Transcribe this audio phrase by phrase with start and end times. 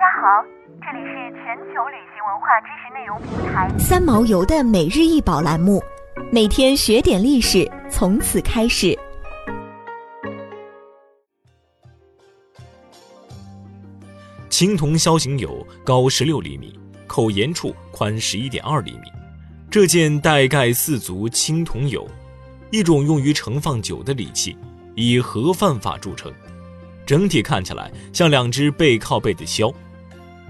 [0.00, 0.42] 家好，
[0.80, 5.82] 这里是全球旅行文化知识内容平台三毛游的每日一宝栏目，
[6.32, 8.98] 每天学点历史，从此开始。
[14.48, 19.12] 青铜枭形釉高十六厘米，口沿处宽十一点二厘米。
[19.70, 22.08] 这件带盖四足青铜釉，
[22.70, 24.56] 一种用于盛放酒的礼器，
[24.94, 26.32] 以盒饭法著称。
[27.04, 29.74] 整体看起来像两只背靠背的枭，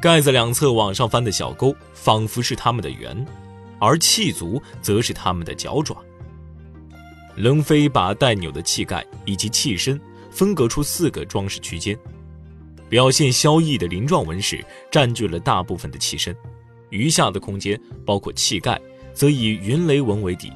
[0.00, 3.26] 盖子两侧往上翻的小钩仿佛是它们的圆，
[3.78, 5.96] 而气足则是它们的脚爪。
[7.36, 10.00] 冷飞把带钮的器盖以及器身
[10.30, 11.98] 分隔出四个装饰区间，
[12.88, 16.34] 表现萧逸的鳞状纹饰占据了大部分的器身，
[16.88, 18.80] 余下的空间包括器盖，
[19.12, 20.50] 则以云雷纹为底，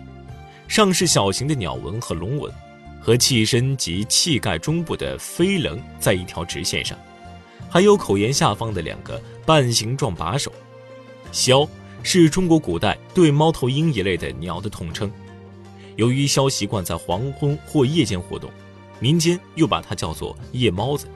[0.66, 2.50] 上是小型的鸟纹和龙纹。
[2.98, 6.98] 和器身及器盖中部的飞棱在一条直线上，
[7.74, 10.52] 还有口沿下方的两个半形状把手。
[11.32, 11.68] 枭
[12.04, 15.10] 是中国古代对猫头鹰一类的鸟的统称。
[15.96, 18.48] 由于枭习惯在黄昏或夜间活动，
[19.00, 21.08] 民间又把它叫做夜猫子。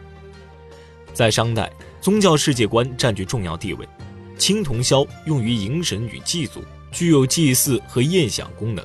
[1.14, 3.88] 在商代，宗教世界观占据重要地位，
[4.36, 8.84] 青铜枭用于迎神与祭祖，具有祭祀和宴享功能。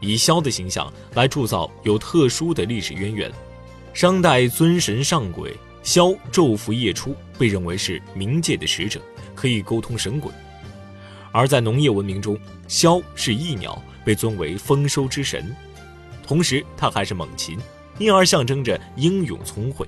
[0.00, 3.30] 以枭的形象来铸造有特殊的历史渊源。
[3.92, 9.00] 商代尊神上鬼，枭昼伏夜出，被认为是冥界的使者，
[9.34, 10.30] 可以沟通神鬼。
[11.32, 12.38] 而在农业文明中，
[12.68, 15.54] 枭是翼鸟，被尊为丰收之神，
[16.26, 17.58] 同时它还是猛禽，
[17.98, 19.86] 因而象征着英勇聪慧。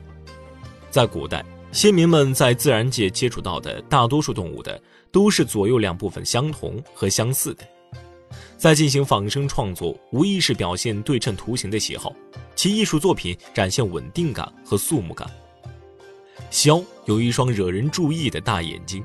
[0.90, 4.80] 在古代，先民们在自然界接触到的大多数动物的，
[5.12, 7.64] 都是左右两部分相同和相似的。
[8.56, 12.12] 在进行仿生创作，无疑是表现对称图形的喜好，
[12.56, 15.28] 其艺术作品展现稳定感和肃穆感。
[16.50, 19.04] 枭有一双惹人注意的大眼睛，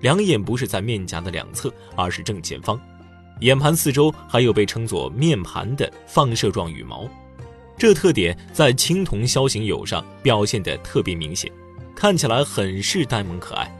[0.00, 2.80] 两眼不是在面颊的两侧，而是正前方，
[3.40, 7.08] 眼盘四周还有被称作面盘的放射状羽毛，
[7.76, 11.50] 这特点在青铜枭形釉上表现得特别明显，
[11.94, 13.70] 看起来很是呆萌可爱。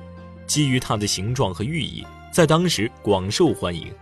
[0.46, 3.92] 基于它的形状和寓意，在当时广受欢迎。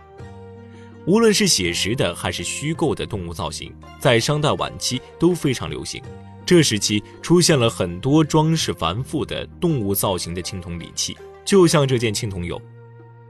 [1.07, 6.01] 无论是写实的还是虚构的动物造型，在商代晚期都非常流行。
[6.45, 12.61] 这时期出现了很多装饰繁复的动物造型的青铜礼器，就像这件青铜釉。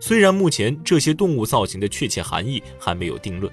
[0.01, 3.51] 虽然目前这些动物造型的确切含义还没有定论，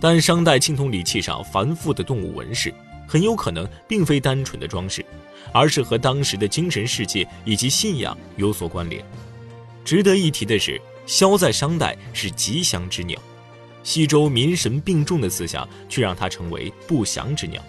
[0.00, 2.72] 但商代青铜礼器上繁复的动物纹饰，
[3.06, 5.04] 很有可能并非单纯的装饰，
[5.52, 9.04] 而是和当时的精神世界以及信仰有所关联。
[9.84, 13.20] 值得一提的是，枭在商代是吉祥之鸟。
[13.82, 17.62] 西周民神并重的思想，却让它成为不祥之鸟。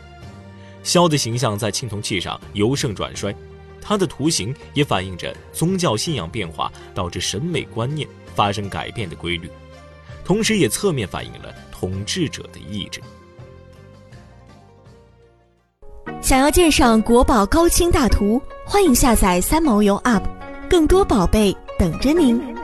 [0.85, 3.35] 枭的形象在青铜器上由盛转衰，
[3.81, 9.50] 它的图形也反映着宗教信仰变化导致审美观念发生改变的规律，
[10.24, 13.01] 同时也侧面反映了统治者的意志。
[16.22, 20.24] 想要鉴赏国宝高清大图，欢迎下载三毛游 App，
[20.69, 22.54] 更多宝贝等着您。